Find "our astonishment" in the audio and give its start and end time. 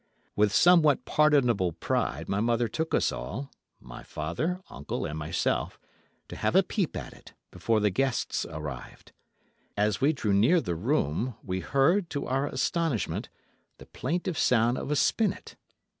12.25-13.29